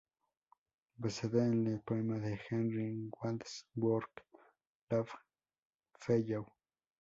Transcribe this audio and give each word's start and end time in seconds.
Basada 0.97 1.45
en 1.45 1.67
el 1.67 1.79
poema 1.81 2.17
de 2.17 2.41
Henry 2.49 3.07
Wadsworth 3.21 4.23
Longfellow. 4.89 6.47